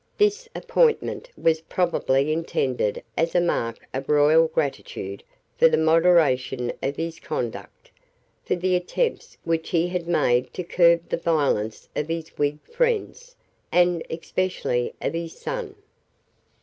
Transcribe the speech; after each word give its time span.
This 0.17 0.49
appointment 0.55 1.29
was 1.37 1.61
probably 1.61 2.33
intended 2.33 3.03
as 3.15 3.35
a 3.35 3.39
mark 3.39 3.77
of 3.93 4.09
royal 4.09 4.47
gratitude 4.47 5.23
for 5.59 5.67
the 5.69 5.77
moderation 5.77 6.73
of 6.81 6.95
his 6.95 7.19
conduct, 7.19 7.91
and 7.91 8.43
for 8.47 8.55
the 8.55 8.75
attempts 8.75 9.37
which 9.43 9.69
he 9.69 9.89
had 9.89 10.07
made 10.07 10.51
to 10.55 10.63
curb 10.63 11.09
the 11.09 11.17
violence 11.17 11.87
of 11.95 12.07
his 12.07 12.29
Whig 12.29 12.59
friends, 12.63 13.35
and 13.71 14.03
especially 14.09 14.91
of 14.99 15.13
his 15.13 15.33
son. 15.33 15.75